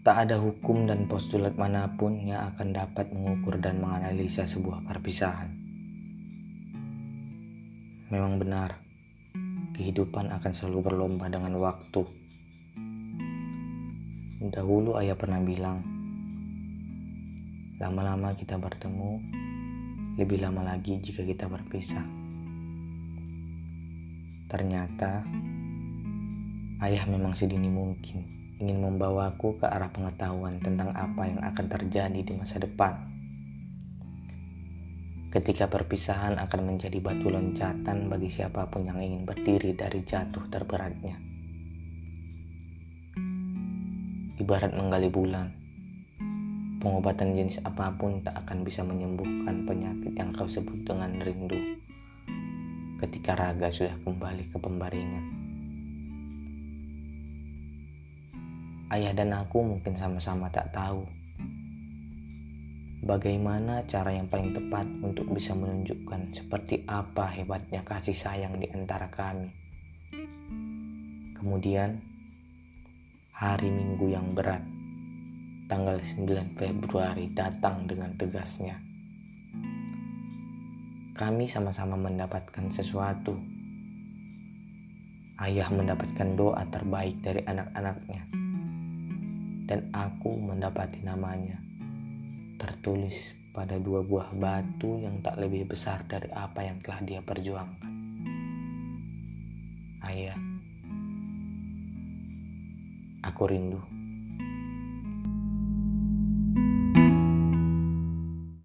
[0.00, 5.52] Tak ada hukum dan postulat mana pun yang akan dapat mengukur dan menganalisa sebuah perpisahan.
[8.08, 8.80] Memang benar,
[9.76, 12.00] kehidupan akan selalu berlomba dengan waktu.
[14.48, 15.84] Dahulu ayah pernah bilang,
[17.76, 19.20] lama-lama kita bertemu,
[20.16, 22.08] lebih lama lagi jika kita berpisah.
[24.48, 25.28] Ternyata,
[26.88, 32.36] ayah memang sedini mungkin ingin membawaku ke arah pengetahuan tentang apa yang akan terjadi di
[32.36, 33.08] masa depan.
[35.32, 41.16] Ketika perpisahan akan menjadi batu loncatan bagi siapa pun yang ingin berdiri dari jatuh terberatnya.
[44.36, 45.48] Ibarat menggali bulan,
[46.84, 51.80] pengobatan jenis apa pun tak akan bisa menyembuhkan penyakit yang kau sebut dengan rindu
[53.00, 55.39] ketika raga sudah kembali ke pembaringan.
[58.90, 61.06] Ayah dan aku mungkin sama-sama tak tahu
[63.00, 69.08] bagaimana cara yang paling tepat untuk bisa menunjukkan seperti apa hebatnya kasih sayang di antara
[69.08, 69.48] kami.
[71.40, 71.96] Kemudian,
[73.32, 74.60] hari Minggu yang berat,
[75.72, 78.76] tanggal 9 Februari datang dengan tegasnya.
[81.16, 83.40] Kami sama-sama mendapatkan sesuatu.
[85.40, 88.39] Ayah mendapatkan doa terbaik dari anak-anaknya
[89.70, 91.62] dan aku mendapati namanya
[92.58, 97.94] tertulis pada dua buah batu yang tak lebih besar dari apa yang telah dia perjuangkan.
[100.02, 100.34] Ayah,
[103.22, 103.99] aku rindu.